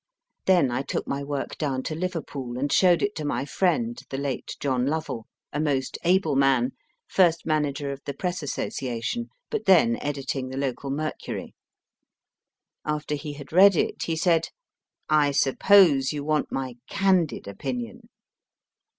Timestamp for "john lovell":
4.59-5.27